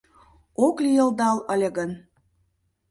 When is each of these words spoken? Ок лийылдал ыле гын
Ок 0.65 0.75
лийылдал 0.85 1.37
ыле 1.53 1.69
гын 1.77 1.91